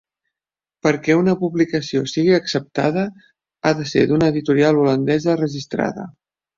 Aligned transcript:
Perquè 0.87 1.17
una 1.19 1.35
publicació 1.41 2.01
sigui 2.15 2.35
acceptada, 2.39 3.05
ha 3.73 3.77
de 3.83 3.89
ser 3.95 4.09
d'una 4.11 4.35
editorial 4.35 4.85
holandesa 4.85 5.41
registrada. 5.47 6.13